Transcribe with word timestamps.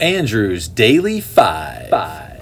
Andrew's 0.00 0.68
Daily 0.68 1.20
Five. 1.20 1.88
Five. 1.88 2.38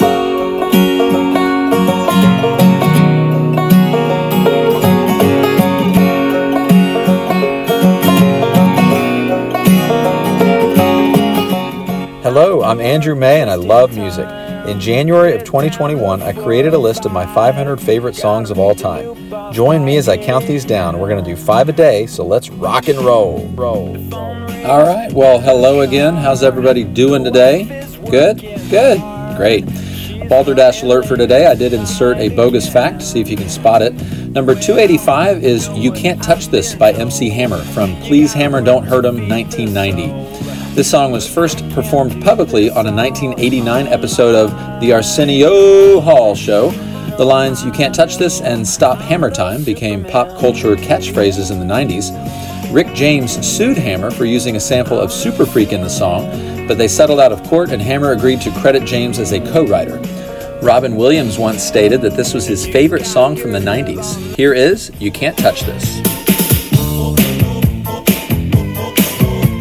Hello, 12.23 12.63
I'm 12.63 12.79
Andrew 12.79 13.15
May 13.15 13.41
and 13.41 13.49
I 13.51 13.55
love 13.55 13.97
music. 13.97 14.29
In 14.67 14.81
January 14.81 15.33
of 15.33 15.45
2021, 15.45 16.23
I 16.23 16.33
created 16.33 16.75
a 16.75 16.79
list 16.79 17.07
of 17.07 17.13
my 17.13 17.25
500 17.25 17.81
favorite 17.81 18.17
songs 18.17 18.51
of 18.51 18.59
all 18.59 18.75
time. 18.75 19.15
Join 19.53 19.85
me 19.85 19.97
as 19.97 20.09
I 20.09 20.17
count 20.17 20.45
these 20.45 20.65
down. 20.65 20.99
We're 20.99 21.09
going 21.09 21.23
to 21.23 21.31
do 21.31 21.37
five 21.37 21.69
a 21.69 21.73
day, 21.73 22.07
so 22.07 22.27
let's 22.27 22.51
rock 22.51 22.89
and 22.89 22.99
roll. 22.99 23.47
Roll. 23.55 23.97
All 24.13 24.83
right. 24.85 25.13
Well, 25.13 25.39
hello 25.39 25.83
again. 25.83 26.17
How's 26.17 26.43
everybody 26.43 26.83
doing 26.83 27.23
today? 27.23 27.87
Good? 28.11 28.41
Good. 28.69 28.99
Great. 29.37 29.65
Balderdash 30.29 30.83
alert 30.83 31.07
for 31.07 31.17
today. 31.17 31.47
I 31.47 31.55
did 31.55 31.73
insert 31.73 32.17
a 32.19 32.31
bogus 32.31 32.69
fact. 32.69 33.03
See 33.03 33.21
if 33.21 33.29
you 33.29 33.37
can 33.37 33.49
spot 33.49 33.83
it. 33.83 33.95
Number 34.31 34.57
285 34.57 35.45
is 35.45 35.69
You 35.69 35.93
Can't 35.93 36.21
Touch 36.21 36.49
This 36.49 36.75
by 36.75 36.91
MC 36.91 37.31
Hammer 37.31 37.63
from 37.63 37.95
Please 38.01 38.33
Hammer 38.33 38.61
Don't 38.61 38.85
Hurt 38.85 39.05
'em 39.05 39.29
1990. 39.29 40.56
This 40.77 40.91
song 40.91 41.11
was 41.11 41.27
first 41.27 41.67
performed 41.71 42.23
publicly 42.23 42.69
on 42.69 42.87
a 42.87 42.93
1989 42.93 43.87
episode 43.87 44.35
of 44.35 44.51
The 44.79 44.93
Arsenio 44.93 46.01
Hall 46.03 46.35
Show. 46.35 46.69
The 47.17 47.25
lines 47.25 47.65
You 47.65 47.73
Can't 47.73 47.95
Touch 47.95 48.19
This 48.19 48.43
and 48.43 48.69
Stop 48.69 48.99
Hammer 48.99 49.31
Time 49.31 49.65
became 49.65 50.05
pop 50.05 50.39
culture 50.39 50.77
catchphrases 50.77 51.51
in 51.51 51.61
the 51.61 51.65
90s. 51.65 52.13
Rick 52.75 52.93
James 52.93 53.43
sued 53.43 53.79
Hammer 53.79 54.11
for 54.11 54.27
using 54.27 54.57
a 54.57 54.61
sample 54.61 55.01
of 55.01 55.11
Super 55.11 55.47
Freak 55.47 55.73
in 55.73 55.81
the 55.81 55.89
song, 55.89 56.27
but 56.69 56.77
they 56.77 56.89
settled 56.89 57.21
out 57.21 57.33
of 57.33 57.43
court 57.45 57.71
and 57.71 57.81
Hammer 57.81 58.13
agreed 58.13 58.43
to 58.43 58.51
credit 58.61 58.85
James 58.85 59.19
as 59.19 59.33
a 59.33 59.41
co 59.41 59.65
writer. 59.65 59.99
Robin 60.61 60.95
Williams 60.95 61.39
once 61.39 61.63
stated 61.63 62.03
that 62.03 62.19
this 62.19 62.35
was 62.35 62.45
his 62.45 62.67
favorite 62.67 63.07
song 63.07 63.35
from 63.35 63.51
the 63.51 63.61
90s. 63.61 64.37
Here 64.37 64.53
is 64.53 64.93
You 65.01 65.11
Can't 65.11 65.39
Touch 65.39 65.63
This. 65.63 66.26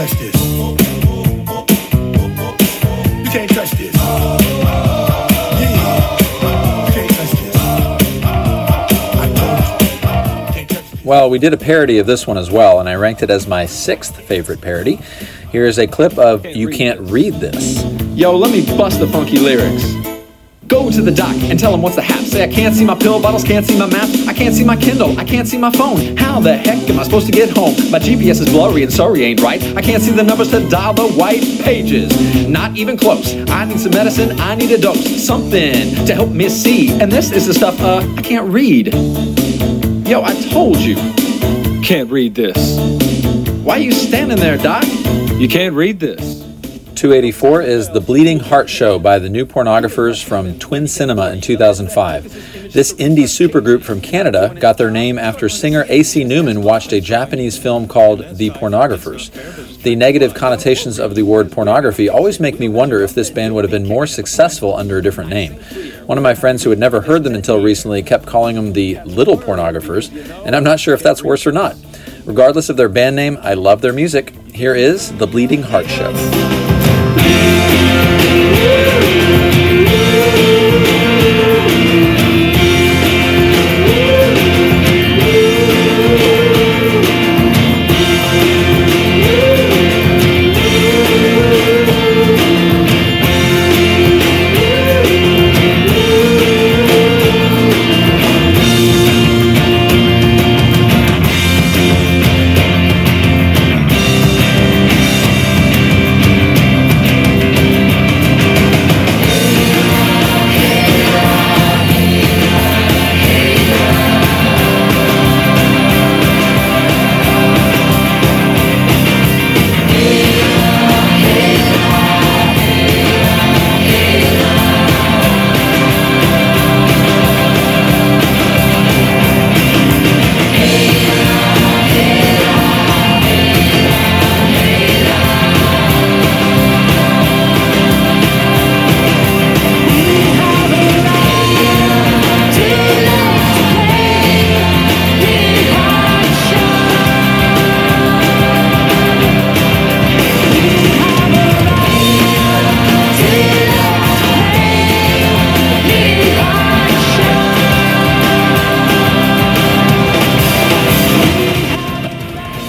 Touch 0.00 0.12
this. 0.12 0.34
You 0.34 0.76
can't 3.30 3.50
touch 3.50 3.70
this. 3.72 3.94
Yeah. 3.94 4.38
You 6.86 6.92
can't 6.94 7.10
touch 7.10 7.32
this. 7.32 7.56
I 9.14 9.30
told 9.36 9.60
you. 9.60 10.46
You 10.46 10.52
can't 10.54 10.68
touch 10.70 10.90
this. 10.90 11.04
Well, 11.04 11.28
we 11.28 11.38
did 11.38 11.52
a 11.52 11.58
parody 11.58 11.98
of 11.98 12.06
this 12.06 12.26
one 12.26 12.38
as 12.38 12.50
well, 12.50 12.80
and 12.80 12.88
I 12.88 12.94
ranked 12.94 13.22
it 13.22 13.28
as 13.28 13.46
my 13.46 13.66
sixth 13.66 14.18
favorite 14.22 14.62
parody. 14.62 14.98
Here 15.52 15.66
is 15.66 15.78
a 15.78 15.86
clip 15.86 16.16
of 16.16 16.46
You 16.46 16.68
Can't 16.68 17.00
Read 17.00 17.34
This. 17.34 17.84
Yo, 18.14 18.34
let 18.34 18.50
me 18.50 18.64
bust 18.78 19.00
the 19.00 19.06
funky 19.06 19.38
lyrics. 19.38 19.84
Go 20.70 20.88
to 20.88 21.02
the 21.02 21.10
doc 21.10 21.34
and 21.50 21.58
tell 21.58 21.74
him 21.74 21.82
what's 21.82 21.96
the 21.96 22.02
hap. 22.02 22.24
Say 22.24 22.44
I 22.44 22.46
can't 22.46 22.76
see 22.76 22.84
my 22.84 22.94
pill 22.94 23.20
bottles, 23.20 23.42
can't 23.42 23.66
see 23.66 23.76
my 23.76 23.86
map, 23.86 24.08
I 24.28 24.32
can't 24.32 24.54
see 24.54 24.62
my 24.62 24.76
Kindle, 24.76 25.18
I 25.18 25.24
can't 25.24 25.48
see 25.48 25.58
my 25.58 25.72
phone. 25.72 26.16
How 26.16 26.38
the 26.38 26.56
heck 26.56 26.88
am 26.88 27.00
I 27.00 27.02
supposed 27.02 27.26
to 27.26 27.32
get 27.32 27.50
home? 27.50 27.74
My 27.90 27.98
GPS 27.98 28.40
is 28.40 28.48
blurry 28.48 28.84
and 28.84 28.92
sorry 28.92 29.24
ain't 29.24 29.40
right. 29.40 29.60
I 29.76 29.82
can't 29.82 30.00
see 30.00 30.12
the 30.12 30.22
numbers 30.22 30.52
to 30.52 30.68
dial 30.68 30.94
the 30.94 31.08
white 31.08 31.42
pages. 31.62 32.08
Not 32.48 32.76
even 32.76 32.96
close. 32.96 33.34
I 33.50 33.64
need 33.64 33.80
some 33.80 33.90
medicine, 33.90 34.38
I 34.38 34.54
need 34.54 34.70
a 34.70 34.78
dose, 34.78 35.26
something 35.26 36.06
to 36.06 36.14
help 36.14 36.30
me 36.30 36.48
see. 36.48 36.92
And 37.00 37.10
this 37.10 37.32
is 37.32 37.48
the 37.48 37.54
stuff 37.54 37.80
uh 37.80 38.06
I 38.16 38.22
can't 38.22 38.48
read. 38.48 38.94
Yo, 40.06 40.22
I 40.22 40.34
told 40.50 40.76
you. 40.76 40.94
Can't 41.82 42.10
read 42.12 42.36
this. 42.36 42.78
Why 43.64 43.78
are 43.78 43.80
you 43.80 43.90
standing 43.90 44.38
there, 44.38 44.56
doc? 44.56 44.84
You 45.34 45.48
can't 45.48 45.74
read 45.74 45.98
this. 45.98 46.39
284 47.00 47.62
is 47.62 47.88
The 47.88 48.00
Bleeding 48.02 48.40
Heart 48.40 48.68
Show 48.68 48.98
by 48.98 49.18
the 49.18 49.30
New 49.30 49.46
Pornographers 49.46 50.22
from 50.22 50.58
Twin 50.58 50.86
Cinema 50.86 51.30
in 51.30 51.40
2005. 51.40 52.72
This 52.74 52.92
indie 52.92 53.22
supergroup 53.24 53.82
from 53.82 54.02
Canada 54.02 54.54
got 54.60 54.76
their 54.76 54.90
name 54.90 55.18
after 55.18 55.48
singer 55.48 55.86
AC 55.88 56.24
Newman 56.24 56.62
watched 56.62 56.92
a 56.92 57.00
Japanese 57.00 57.56
film 57.56 57.88
called 57.88 58.36
The 58.36 58.50
Pornographers. 58.50 59.30
The 59.82 59.96
negative 59.96 60.34
connotations 60.34 60.98
of 60.98 61.14
the 61.14 61.22
word 61.22 61.50
pornography 61.50 62.10
always 62.10 62.38
make 62.38 62.60
me 62.60 62.68
wonder 62.68 63.00
if 63.00 63.14
this 63.14 63.30
band 63.30 63.54
would 63.54 63.64
have 63.64 63.70
been 63.70 63.88
more 63.88 64.06
successful 64.06 64.76
under 64.76 64.98
a 64.98 65.02
different 65.02 65.30
name. 65.30 65.54
One 66.04 66.18
of 66.18 66.22
my 66.22 66.34
friends 66.34 66.62
who 66.62 66.68
had 66.68 66.78
never 66.78 67.00
heard 67.00 67.24
them 67.24 67.34
until 67.34 67.62
recently 67.62 68.02
kept 68.02 68.26
calling 68.26 68.56
them 68.56 68.74
the 68.74 69.00
Little 69.06 69.38
Pornographers, 69.38 70.12
and 70.44 70.54
I'm 70.54 70.64
not 70.64 70.78
sure 70.78 70.92
if 70.92 71.02
that's 71.02 71.24
worse 71.24 71.46
or 71.46 71.52
not. 71.52 71.76
Regardless 72.26 72.68
of 72.68 72.76
their 72.76 72.90
band 72.90 73.16
name, 73.16 73.38
I 73.40 73.54
love 73.54 73.80
their 73.80 73.94
music. 73.94 74.34
Here 74.52 74.74
is 74.74 75.16
The 75.16 75.26
Bleeding 75.26 75.62
Heart 75.62 75.86
Show. 75.86 76.59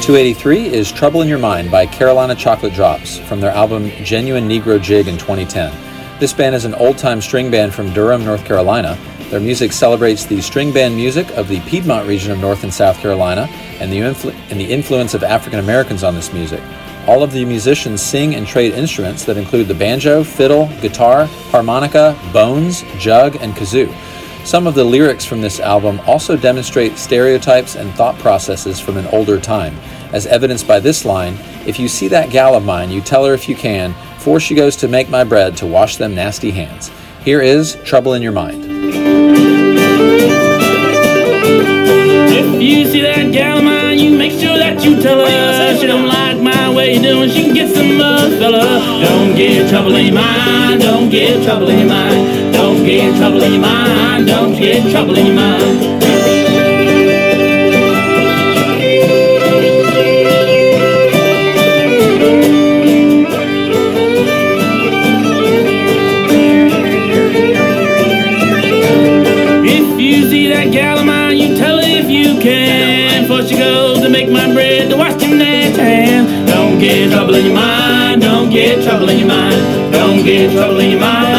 283 0.01 0.65
is 0.65 0.91
Trouble 0.91 1.21
in 1.21 1.27
Your 1.27 1.37
Mind 1.37 1.69
by 1.69 1.85
Carolina 1.85 2.33
Chocolate 2.33 2.73
Drops 2.73 3.19
from 3.19 3.39
their 3.39 3.51
album 3.51 3.91
Genuine 4.03 4.49
Negro 4.49 4.81
Jig 4.81 5.07
in 5.07 5.15
2010. 5.15 5.71
This 6.19 6.33
band 6.33 6.55
is 6.55 6.65
an 6.65 6.73
old 6.73 6.97
time 6.97 7.21
string 7.21 7.51
band 7.51 7.71
from 7.71 7.93
Durham, 7.93 8.25
North 8.25 8.43
Carolina. 8.43 8.97
Their 9.29 9.39
music 9.39 9.71
celebrates 9.71 10.25
the 10.25 10.41
string 10.41 10.73
band 10.73 10.95
music 10.95 11.29
of 11.37 11.47
the 11.47 11.59
Piedmont 11.61 12.07
region 12.07 12.31
of 12.31 12.39
North 12.39 12.63
and 12.63 12.73
South 12.73 12.97
Carolina 12.97 13.41
and 13.79 13.93
the, 13.93 13.99
influ- 13.99 14.33
and 14.49 14.59
the 14.59 14.65
influence 14.65 15.13
of 15.13 15.23
African 15.23 15.59
Americans 15.59 16.03
on 16.03 16.15
this 16.15 16.33
music. 16.33 16.63
All 17.05 17.21
of 17.21 17.31
the 17.31 17.45
musicians 17.45 18.01
sing 18.01 18.33
and 18.33 18.47
trade 18.47 18.73
instruments 18.73 19.23
that 19.25 19.37
include 19.37 19.67
the 19.67 19.75
banjo, 19.75 20.23
fiddle, 20.23 20.65
guitar, 20.81 21.27
harmonica, 21.51 22.19
bones, 22.33 22.83
jug, 22.97 23.35
and 23.35 23.53
kazoo. 23.53 23.95
Some 24.43 24.67
of 24.67 24.75
the 24.75 24.83
lyrics 24.83 25.23
from 25.23 25.41
this 25.41 25.59
album 25.59 26.01
also 26.07 26.35
demonstrate 26.35 26.97
stereotypes 26.97 27.75
and 27.75 27.93
thought 27.93 28.17
processes 28.17 28.79
from 28.79 28.97
an 28.97 29.07
older 29.07 29.39
time, 29.39 29.77
as 30.11 30.25
evidenced 30.27 30.67
by 30.67 30.79
this 30.79 31.05
line 31.05 31.37
If 31.65 31.79
you 31.79 31.87
see 31.87 32.07
that 32.07 32.31
gal 32.31 32.55
of 32.55 32.65
mine, 32.65 32.89
you 32.89 33.01
tell 33.01 33.23
her 33.23 33.35
if 33.35 33.47
you 33.47 33.55
can, 33.55 33.93
for 34.17 34.39
she 34.39 34.55
goes 34.55 34.75
to 34.77 34.87
make 34.87 35.09
my 35.09 35.23
bread, 35.23 35.55
to 35.57 35.67
wash 35.67 35.97
them 35.97 36.15
nasty 36.15 36.49
hands. 36.49 36.89
Here 37.23 37.39
is 37.39 37.75
Trouble 37.83 38.15
in 38.15 38.23
Your 38.23 38.31
Mind. 38.31 38.65
If 42.33 42.61
you 42.61 42.85
see 42.85 43.01
that 43.01 43.31
gal 43.31 43.59
of 43.59 43.63
mine, 43.63 43.99
you 43.99 44.17
make 44.17 44.31
sure 44.31 44.57
that 44.57 44.83
you 44.83 44.99
tell 45.01 45.19
her 45.19 45.77
she 45.77 45.85
don't 45.85 46.07
like 46.07 46.41
my 46.41 46.73
way 46.73 46.95
of 46.95 47.03
doing. 47.03 47.29
She 47.29 47.43
can 47.43 47.53
get 47.53 47.75
some 47.75 48.01
other 48.01 48.35
fella. 48.37 48.79
Don't 49.03 49.35
get 49.35 49.69
trouble 49.69 49.95
in 49.95 50.05
your 50.05 50.15
mind. 50.15 50.81
Don't 50.81 51.09
get 51.09 51.43
trouble 51.43 51.69
in 51.69 51.79
your 51.79 51.87
mind. 51.87 52.40
Don't 52.91 52.99
get 52.99 53.17
trouble 53.19 53.43
in 53.43 53.53
your 53.53 53.61
mind. 53.61 54.27
Don't 54.27 54.53
get 54.53 54.91
trouble 54.91 55.17
in 55.17 55.27
your 55.27 55.35
mind. 55.35 55.79
If 69.63 70.01
you 70.01 70.29
see 70.29 70.49
that 70.49 70.73
gal 70.73 70.99
of 70.99 71.05
mine, 71.05 71.37
you 71.37 71.55
tell 71.55 71.77
her 71.77 71.83
if 71.85 72.09
you 72.09 72.41
can. 72.41 73.25
She 73.47 73.57
goes 73.57 74.01
to 74.01 74.09
make 74.09 74.29
my 74.29 74.51
bread, 74.51 74.89
to 74.89 74.97
wash. 74.97 75.13
Don't 75.13 76.79
get 76.79 77.09
trouble 77.11 77.35
in 77.35 77.45
your 77.45 77.55
mind. 77.55 78.21
Don't 78.21 78.49
get 78.49 78.83
trouble 78.83 79.07
in 79.07 79.19
your 79.19 79.27
mind. 79.29 79.93
Don't 79.93 80.25
get 80.25 80.51
trouble 80.51 80.79
in 80.79 80.91
your 80.91 80.99
mind. 80.99 81.30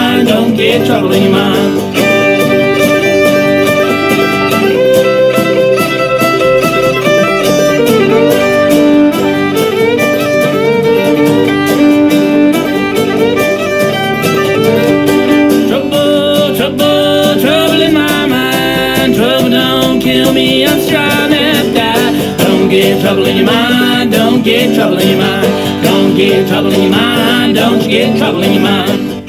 Die. 20.81 22.37
Don't 22.39 22.71
get 22.71 23.03
trouble 23.03 23.27
in 23.27 23.37
your 23.37 23.47
mind, 23.47 24.13
don't 24.13 24.43
get 24.43 24.75
trouble 24.75 24.99
in 24.99 25.09
your 25.09 25.19
mind. 25.19 25.85
Don't 25.85 26.17
get 26.17 26.49
trouble 26.49 26.73
in 26.73 26.83
your 26.83 26.91
mind, 26.91 27.55
don't 27.55 27.81
get 27.81 28.17
trouble 28.17 28.43
in 28.43 28.55
your 28.55 28.63
mind. 28.63 29.29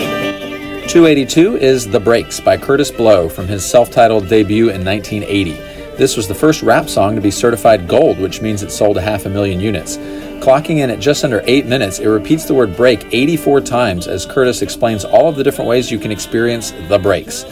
282 0.90 1.58
is 1.58 1.90
The 1.90 2.00
Breaks 2.00 2.40
by 2.40 2.56
Kurtis 2.56 2.96
Blow 2.96 3.28
from 3.28 3.48
his 3.48 3.66
self 3.66 3.92
titled 3.92 4.30
debut 4.30 4.70
in 4.70 4.86
1980. 4.86 5.52
This 5.98 6.16
was 6.16 6.28
the 6.28 6.36
first 6.36 6.64
rap 6.64 6.88
song 6.88 7.16
to 7.16 7.22
be 7.22 7.32
certified 7.32 7.88
gold, 7.88 8.20
which 8.20 8.42
means 8.42 8.64
it 8.64 8.72
sold 8.72 8.98
a 8.98 9.02
half 9.02 9.26
a 9.26 9.30
million 9.30 9.60
units. 9.60 9.98
Clocking 10.44 10.80
in 10.80 10.90
at 10.90 11.00
just 11.00 11.24
under 11.24 11.42
8 11.46 11.66
minutes, 11.66 12.00
it 12.00 12.08
repeats 12.08 12.46
the 12.46 12.54
word 12.54 12.76
break 12.76 13.06
84 13.14 13.62
times 13.62 14.08
as 14.08 14.26
Kurtis 14.26 14.62
explains 14.62 15.06
all 15.06 15.30
of 15.30 15.36
the 15.36 15.44
different 15.44 15.70
ways 15.70 15.92
you 15.92 16.00
can 16.00 16.12
experience 16.12 16.72
the 16.90 17.00
breaks. 17.00 17.44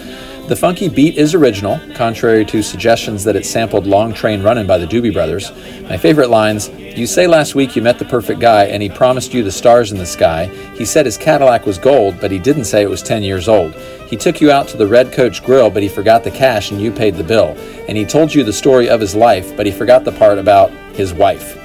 The 0.51 0.57
funky 0.57 0.89
beat 0.89 1.15
is 1.15 1.33
original, 1.33 1.79
contrary 1.95 2.43
to 2.43 2.61
suggestions 2.61 3.23
that 3.23 3.37
it 3.37 3.45
sampled 3.45 3.87
Long 3.87 4.13
Train 4.13 4.43
Runnin' 4.43 4.67
by 4.67 4.77
the 4.77 4.85
Doobie 4.85 5.13
Brothers. 5.13 5.49
My 5.83 5.95
favorite 5.95 6.29
lines 6.29 6.67
You 6.67 7.07
say 7.07 7.25
last 7.25 7.55
week 7.55 7.77
you 7.77 7.81
met 7.81 7.97
the 7.97 8.03
perfect 8.03 8.41
guy 8.41 8.65
and 8.65 8.83
he 8.83 8.89
promised 8.89 9.33
you 9.33 9.43
the 9.43 9.51
stars 9.53 9.93
in 9.93 9.97
the 9.97 10.05
sky. 10.05 10.47
He 10.75 10.83
said 10.83 11.05
his 11.05 11.17
Cadillac 11.17 11.65
was 11.65 11.77
gold, 11.77 12.19
but 12.19 12.31
he 12.31 12.37
didn't 12.37 12.65
say 12.65 12.81
it 12.81 12.89
was 12.89 13.01
10 13.01 13.23
years 13.23 13.47
old. 13.47 13.73
He 14.09 14.17
took 14.17 14.41
you 14.41 14.51
out 14.51 14.67
to 14.67 14.75
the 14.75 14.85
Red 14.85 15.13
Coach 15.13 15.41
Grill, 15.41 15.69
but 15.69 15.83
he 15.83 15.87
forgot 15.87 16.25
the 16.25 16.31
cash 16.31 16.71
and 16.71 16.81
you 16.81 16.91
paid 16.91 17.15
the 17.15 17.23
bill. 17.23 17.55
And 17.87 17.97
he 17.97 18.03
told 18.03 18.35
you 18.35 18.43
the 18.43 18.51
story 18.51 18.89
of 18.89 18.99
his 18.99 19.15
life, 19.15 19.55
but 19.55 19.65
he 19.65 19.71
forgot 19.71 20.03
the 20.03 20.11
part 20.11 20.37
about 20.37 20.69
his 20.95 21.13
wife. 21.13 21.55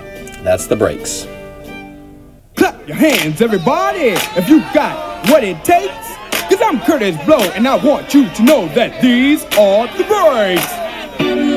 That's 0.44 0.68
the 0.68 0.76
breaks. 0.76 1.26
Clap 2.54 2.86
your 2.86 2.96
hands, 2.96 3.42
everybody, 3.42 4.14
if 4.36 4.48
you 4.48 4.60
got 4.72 5.28
what 5.28 5.42
it 5.42 5.64
takes. 5.64 6.15
Cause 6.48 6.62
I'm 6.62 6.78
Kurtis 6.78 7.24
Blow, 7.26 7.40
and 7.54 7.66
I 7.66 7.74
want 7.74 8.14
you 8.14 8.30
to 8.30 8.42
know 8.42 8.68
that 8.68 9.02
these 9.02 9.44
are 9.58 9.88
the 9.96 10.04
breaks. 10.04 11.55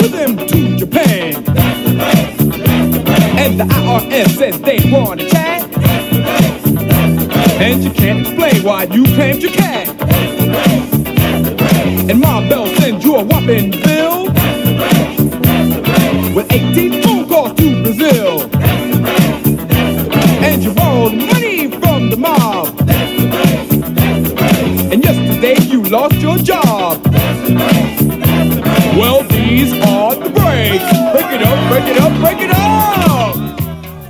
With 0.00 0.14
him 0.14 0.36
to 0.36 0.76
Japan, 0.76 1.44
that's 1.44 1.82
the 1.82 1.92
race, 1.96 2.36
that's 2.36 2.44
the 2.44 3.02
race. 3.02 3.38
And 3.38 3.60
the 3.60 3.64
IRS 3.64 4.28
says 4.36 4.60
they 4.60 4.78
want 4.90 5.20
a 5.20 5.28
chat, 5.28 5.70
that's 5.70 6.10
the 6.10 6.22
race, 6.22 6.62
that's 6.62 6.70
the 6.70 7.24
race. 7.28 7.60
And 7.60 7.84
you 7.84 7.90
can't 7.90 8.20
explain 8.26 8.62
why 8.64 8.84
you 8.84 9.04
claimed 9.14 9.42
your 9.42 9.52
cat, 9.52 9.86
that's 9.86 10.40
the 10.40 10.48
race, 10.48 10.90
that's 10.90 11.48
the 11.48 11.56
race. 11.56 12.10
And 12.10 12.20
Ma 12.20 12.40
Bell 12.48 12.66
sends 12.76 13.04
you 13.04 13.16
a 13.16 13.24
whopping 13.24 13.70
bill, 13.70 14.26
that's 14.30 14.64
the 14.64 14.74
race, 14.80 15.16
that's 15.42 15.68
the 15.68 15.82
race. 15.82 16.34
With 16.34 16.52
18 16.52 17.02
phone 17.02 17.28
calls 17.28 17.54
to 17.54 17.82
Brazil, 17.82 18.38
that's 18.48 18.96
the 18.96 19.02
race, 19.02 19.42
that's 19.44 19.96
the 19.98 20.16
race. 20.16 20.42
And 20.46 20.64
you 20.64 20.74
borrowed 20.74 21.14
money 21.14 21.70
from 21.80 22.10
the 22.10 22.16
mob. 22.16 22.76
that's 22.78 23.20
the 23.20 23.28
best 23.28 24.92
And 24.92 25.04
yesterday 25.04 25.56
you 25.66 25.82
lost 25.84 26.16
your 26.16 26.38
job. 26.38 26.75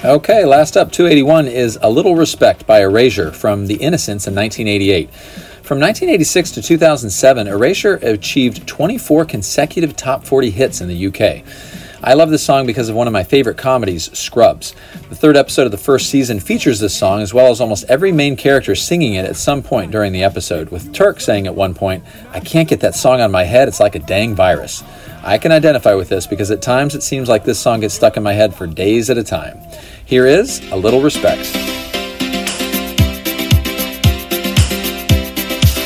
Okay, 0.06 0.44
last 0.44 0.76
up, 0.76 0.92
281 0.92 1.48
is 1.48 1.80
A 1.82 1.90
Little 1.90 2.14
Respect 2.14 2.64
by 2.64 2.82
Erasure 2.82 3.32
from 3.32 3.66
The 3.66 3.74
Innocents 3.74 4.28
in 4.28 4.36
1988. 4.36 5.10
From 5.10 5.80
1986 5.80 6.52
to 6.52 6.62
2007, 6.62 7.48
Erasure 7.48 7.94
achieved 7.96 8.68
24 8.68 9.24
consecutive 9.24 9.96
top 9.96 10.24
40 10.24 10.50
hits 10.50 10.80
in 10.80 10.86
the 10.86 11.08
UK. 11.08 11.42
I 12.04 12.14
love 12.14 12.30
this 12.30 12.44
song 12.44 12.66
because 12.66 12.88
of 12.88 12.94
one 12.94 13.08
of 13.08 13.12
my 13.12 13.24
favorite 13.24 13.58
comedies, 13.58 14.16
Scrubs. 14.16 14.76
The 15.08 15.16
third 15.16 15.36
episode 15.36 15.64
of 15.64 15.72
the 15.72 15.76
first 15.76 16.08
season 16.08 16.38
features 16.38 16.78
this 16.78 16.96
song, 16.96 17.20
as 17.20 17.34
well 17.34 17.50
as 17.50 17.60
almost 17.60 17.84
every 17.88 18.12
main 18.12 18.36
character 18.36 18.76
singing 18.76 19.14
it 19.14 19.24
at 19.24 19.34
some 19.34 19.60
point 19.60 19.90
during 19.90 20.12
the 20.12 20.22
episode, 20.22 20.70
with 20.70 20.94
Turk 20.94 21.20
saying 21.20 21.48
at 21.48 21.56
one 21.56 21.74
point, 21.74 22.04
I 22.30 22.38
can't 22.38 22.68
get 22.68 22.78
that 22.78 22.94
song 22.94 23.20
on 23.20 23.32
my 23.32 23.42
head, 23.42 23.66
it's 23.66 23.80
like 23.80 23.96
a 23.96 23.98
dang 23.98 24.36
virus. 24.36 24.84
I 25.26 25.38
can 25.38 25.50
identify 25.50 25.94
with 25.94 26.08
this 26.08 26.24
because 26.24 26.52
at 26.52 26.62
times 26.62 26.94
it 26.94 27.02
seems 27.02 27.28
like 27.28 27.42
this 27.42 27.58
song 27.58 27.80
gets 27.80 27.94
stuck 27.94 28.16
in 28.16 28.22
my 28.22 28.32
head 28.32 28.54
for 28.54 28.64
days 28.64 29.10
at 29.10 29.18
a 29.18 29.24
time. 29.24 29.60
Here 30.04 30.24
is 30.24 30.60
A 30.70 30.76
Little 30.76 31.02
Respect. 31.02 31.50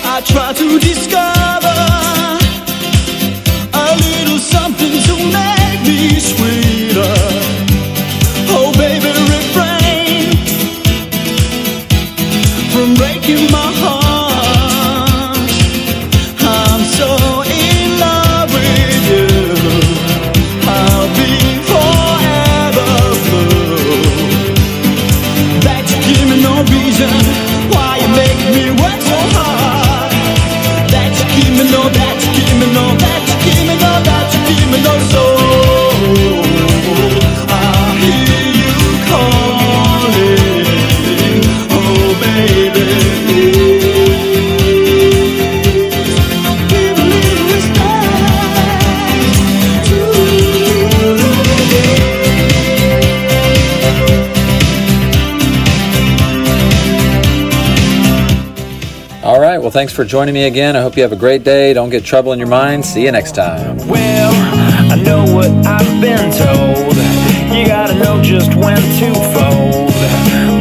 I 0.04 0.20
try 0.26 0.52
to 0.52 0.78
discover 0.78 1.72
a 3.72 3.96
little 3.96 4.38
something 4.38 4.92
to 5.08 5.14
make 5.32 5.80
me 5.88 6.20
sweeter. 6.20 7.14
Oh, 8.52 8.70
baby, 8.76 9.08
refrain 9.32 10.36
from 12.74 12.94
breaking 12.94 13.50
my 13.50 13.72
heart. 13.80 13.99
Well, 59.70 59.78
thanks 59.78 59.92
for 59.92 60.04
joining 60.04 60.34
me 60.34 60.48
again. 60.48 60.74
I 60.74 60.80
hope 60.80 60.96
you 60.96 61.04
have 61.04 61.12
a 61.12 61.16
great 61.16 61.44
day. 61.44 61.72
Don't 61.72 61.90
get 61.90 62.04
trouble 62.04 62.32
in 62.32 62.40
your 62.40 62.48
mind. 62.48 62.84
See 62.84 63.04
you 63.04 63.12
next 63.12 63.36
time. 63.36 63.76
Well, 63.86 64.32
I 64.90 64.96
know 64.96 65.22
what 65.32 65.46
I've 65.64 66.00
been 66.00 66.32
told. 66.32 66.96
You 67.56 67.68
gotta 67.68 67.94
know 67.94 68.20
just 68.20 68.52
when 68.56 68.82
to 68.98 69.14
fold. 69.30 69.92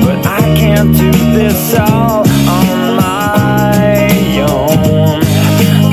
But 0.06 0.28
I 0.28 0.42
can't 0.56 0.96
do 0.96 1.10
this 1.10 1.74
all 1.74 2.20
on 2.48 2.98
my 2.98 4.10
own. 4.48 5.22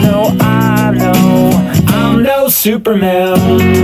No, 0.03 0.37
I 0.39 0.91
know 0.95 1.53
I'm 1.89 2.23
no 2.23 2.51
Superman. 2.51 3.76